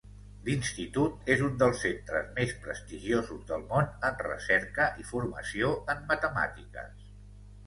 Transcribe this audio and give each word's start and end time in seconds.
L'Institut 0.45 1.27
és 1.33 1.43
un 1.47 1.59
dels 1.63 1.81
centres 1.85 2.31
més 2.39 2.53
prestigiosos 2.63 3.43
del 3.51 3.67
món 3.75 3.93
en 4.11 4.19
recerca 4.29 4.89
i 5.05 5.07
formació 5.11 5.71
en 5.97 6.03
matemàtiques. 6.11 7.07